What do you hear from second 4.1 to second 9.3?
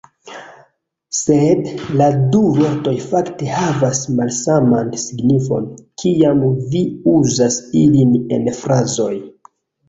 malsaman signifon, kiam vi uzas ilin en frazoj.